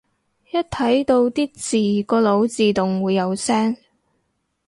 [0.49, 3.77] 一睇到啲字個腦自動會有聲